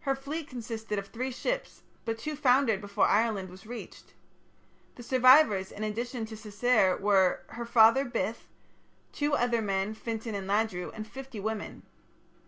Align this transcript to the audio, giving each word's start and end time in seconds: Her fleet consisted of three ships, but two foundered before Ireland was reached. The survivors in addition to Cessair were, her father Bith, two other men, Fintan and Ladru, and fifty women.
Her 0.00 0.16
fleet 0.16 0.48
consisted 0.48 0.98
of 0.98 1.06
three 1.06 1.30
ships, 1.30 1.84
but 2.04 2.18
two 2.18 2.34
foundered 2.34 2.80
before 2.80 3.06
Ireland 3.06 3.48
was 3.48 3.64
reached. 3.64 4.12
The 4.96 5.04
survivors 5.04 5.70
in 5.70 5.84
addition 5.84 6.26
to 6.26 6.36
Cessair 6.36 6.96
were, 7.00 7.42
her 7.50 7.64
father 7.64 8.04
Bith, 8.04 8.48
two 9.12 9.34
other 9.34 9.62
men, 9.62 9.94
Fintan 9.94 10.34
and 10.34 10.48
Ladru, 10.48 10.90
and 10.92 11.06
fifty 11.06 11.38
women. 11.38 11.84